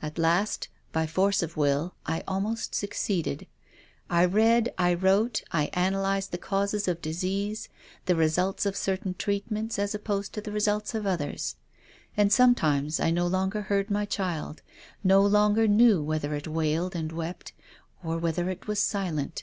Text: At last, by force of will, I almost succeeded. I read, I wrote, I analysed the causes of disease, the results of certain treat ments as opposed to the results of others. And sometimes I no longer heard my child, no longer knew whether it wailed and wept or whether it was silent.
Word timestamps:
At 0.00 0.16
last, 0.16 0.68
by 0.92 1.08
force 1.08 1.42
of 1.42 1.56
will, 1.56 1.96
I 2.06 2.22
almost 2.28 2.72
succeeded. 2.72 3.48
I 4.08 4.24
read, 4.24 4.72
I 4.78 4.94
wrote, 4.94 5.42
I 5.50 5.70
analysed 5.74 6.30
the 6.30 6.38
causes 6.38 6.86
of 6.86 7.02
disease, 7.02 7.68
the 8.06 8.14
results 8.14 8.64
of 8.64 8.76
certain 8.76 9.14
treat 9.14 9.50
ments 9.50 9.80
as 9.80 9.92
opposed 9.92 10.34
to 10.34 10.40
the 10.40 10.52
results 10.52 10.94
of 10.94 11.04
others. 11.04 11.56
And 12.16 12.32
sometimes 12.32 13.00
I 13.00 13.10
no 13.10 13.26
longer 13.26 13.62
heard 13.62 13.90
my 13.90 14.04
child, 14.04 14.62
no 15.02 15.20
longer 15.20 15.66
knew 15.66 16.00
whether 16.00 16.32
it 16.36 16.46
wailed 16.46 16.94
and 16.94 17.10
wept 17.10 17.52
or 18.04 18.18
whether 18.18 18.48
it 18.50 18.68
was 18.68 18.78
silent. 18.78 19.42